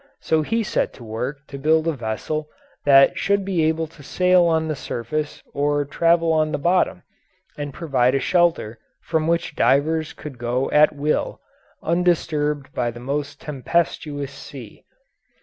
So 0.19 0.41
he 0.41 0.63
set 0.63 0.93
to 0.93 1.03
work 1.03 1.45
to 1.45 1.59
build 1.59 1.87
a 1.87 1.91
vessel 1.91 2.49
that 2.85 3.19
should 3.19 3.45
be 3.45 3.63
able 3.65 3.85
to 3.85 4.01
sail 4.01 4.45
on 4.45 4.67
the 4.67 4.75
surface 4.75 5.43
or 5.53 5.85
travel 5.85 6.33
on 6.33 6.51
the 6.51 6.57
bottom, 6.57 7.03
and 7.55 7.71
provide 7.71 8.15
a 8.15 8.19
shelter 8.19 8.79
from 9.03 9.27
which 9.27 9.55
divers 9.55 10.13
could 10.13 10.39
go 10.39 10.71
at 10.71 10.95
will, 10.95 11.39
undisturbed 11.83 12.73
by 12.73 12.89
the 12.89 12.99
most 12.99 13.39
tempestuous 13.39 14.31
sea. 14.31 14.85